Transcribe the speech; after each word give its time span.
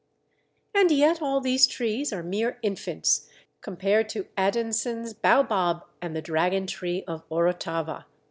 And 0.73 0.89
yet 0.89 1.21
all 1.21 1.41
these 1.41 1.67
trees 1.67 2.11
are 2.11 2.23
mere 2.23 2.57
infants 2.63 3.29
compared 3.61 4.09
to 4.09 4.25
Adanson's 4.35 5.13
Baobab 5.13 5.83
and 6.01 6.15
the 6.15 6.23
Dragon 6.23 6.65
tree 6.65 7.03
of 7.05 7.23
Orotava. 7.29 8.05